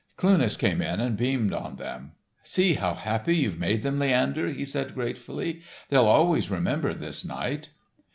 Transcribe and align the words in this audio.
Cluness 0.17 0.57
came 0.57 0.81
in 0.81 0.99
and 0.99 1.15
beamed 1.15 1.53
on 1.53 1.75
them. 1.75 2.13
"See 2.41 2.73
how 2.73 2.95
happy 2.95 3.35
you've 3.35 3.59
made 3.59 3.83
them, 3.83 3.99
Leander," 3.99 4.49
he 4.49 4.65
said 4.65 4.95
gratefully. 4.95 5.61
"They'll 5.89 6.07
always 6.07 6.49
remember 6.49 6.95
this 6.95 7.23
night." 7.23 7.69